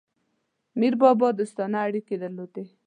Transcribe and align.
میربابا 0.79 1.27
دوستانه 1.39 1.77
اړیکي 1.87 2.15
درلودل. 2.21 2.67